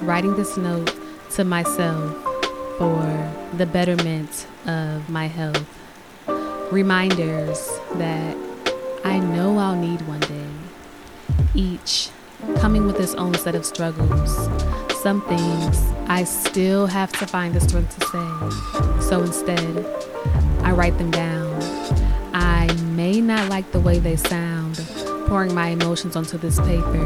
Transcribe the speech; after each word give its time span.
writing 0.00 0.34
this 0.36 0.56
note 0.56 0.94
to 1.30 1.44
myself 1.44 2.16
for 2.78 3.30
the 3.56 3.66
betterment 3.66 4.46
of 4.66 5.08
my 5.08 5.26
health. 5.26 5.66
Reminders 6.72 7.68
that 7.94 8.36
I 9.04 9.18
know 9.18 9.58
I'll 9.58 9.76
need 9.76 10.02
one 10.02 10.20
day. 10.20 10.46
Each 11.54 12.10
coming 12.56 12.86
with 12.86 12.98
its 12.98 13.14
own 13.14 13.34
set 13.34 13.54
of 13.54 13.64
struggles. 13.64 14.48
Some 15.02 15.22
things 15.22 15.78
I 16.08 16.24
still 16.24 16.86
have 16.86 17.12
to 17.12 17.26
find 17.26 17.54
the 17.54 17.60
strength 17.60 17.98
to 17.98 18.06
say. 18.06 19.08
So 19.08 19.22
instead, 19.22 19.86
I 20.62 20.72
write 20.72 20.96
them 20.98 21.10
down. 21.10 21.60
I 22.34 22.72
may 22.92 23.20
not 23.20 23.48
like 23.48 23.70
the 23.72 23.80
way 23.80 23.98
they 23.98 24.16
sound, 24.16 24.76
pouring 25.26 25.54
my 25.54 25.68
emotions 25.68 26.16
onto 26.16 26.38
this 26.38 26.58
paper, 26.60 27.04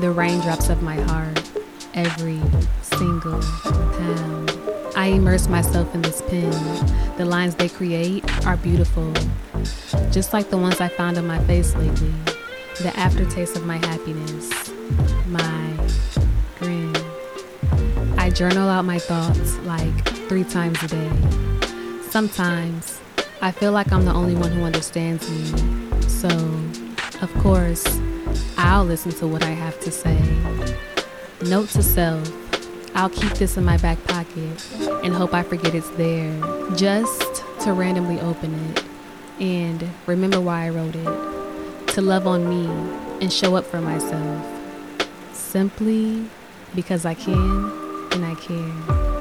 the 0.00 0.10
raindrops 0.10 0.68
of 0.68 0.82
my 0.82 0.96
heart, 0.96 1.40
every 1.96 2.40
single 2.82 3.40
pound. 3.40 4.52
I 4.94 5.06
immerse 5.06 5.48
myself 5.48 5.94
in 5.94 6.02
this 6.02 6.22
pen. 6.22 6.50
The 7.16 7.24
lines 7.24 7.54
they 7.54 7.68
create 7.68 8.24
are 8.46 8.56
beautiful, 8.58 9.12
just 10.12 10.32
like 10.32 10.50
the 10.50 10.58
ones 10.58 10.80
I 10.80 10.88
found 10.88 11.16
on 11.16 11.26
my 11.26 11.38
face 11.44 11.74
lately. 11.74 12.12
The 12.82 12.92
aftertaste 12.96 13.56
of 13.56 13.64
my 13.64 13.78
happiness, 13.78 14.70
my 15.26 15.72
grin. 16.58 16.94
I 18.18 18.30
journal 18.30 18.68
out 18.68 18.84
my 18.84 18.98
thoughts 18.98 19.56
like 19.60 20.08
three 20.28 20.44
times 20.44 20.82
a 20.82 20.88
day. 20.88 21.12
Sometimes 22.10 23.00
I 23.40 23.50
feel 23.50 23.72
like 23.72 23.90
I'm 23.92 24.04
the 24.04 24.12
only 24.12 24.34
one 24.34 24.50
who 24.52 24.64
understands 24.64 25.28
me. 25.30 25.98
So, 26.08 26.28
of 27.22 27.32
course, 27.38 27.84
I'll 28.58 28.84
listen 28.84 29.12
to 29.12 29.26
what 29.26 29.42
I 29.42 29.50
have 29.50 29.80
to 29.80 29.90
say. 29.90 30.18
Note 31.42 31.68
to 31.70 31.82
self 31.82 32.32
I'll 32.96 33.10
keep 33.10 33.32
this 33.34 33.58
in 33.58 33.64
my 33.64 33.76
back 33.76 34.02
pocket 34.04 34.72
and 35.04 35.12
hope 35.12 35.34
I 35.34 35.42
forget 35.42 35.74
it's 35.74 35.90
there, 35.90 36.40
just 36.76 37.44
to 37.60 37.74
randomly 37.74 38.18
open 38.20 38.54
it 38.54 38.84
and 39.38 39.86
remember 40.06 40.40
why 40.40 40.64
I 40.64 40.70
wrote 40.70 40.96
it. 40.96 41.88
To 41.88 42.00
love 42.00 42.26
on 42.26 42.48
me 42.48 42.66
and 43.20 43.30
show 43.30 43.54
up 43.54 43.66
for 43.66 43.82
myself. 43.82 44.46
Simply 45.34 46.26
because 46.74 47.04
I 47.04 47.12
can 47.12 47.70
and 48.12 48.24
I 48.24 48.34
care. 48.36 49.15